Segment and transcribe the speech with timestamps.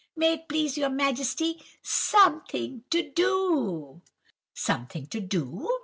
[0.15, 4.01] "'May it please your Majesty, something to do.'
[4.55, 5.69] "'Something to do?